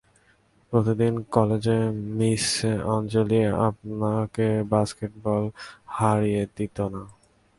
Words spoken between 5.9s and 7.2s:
হারিয়ে দিতো না।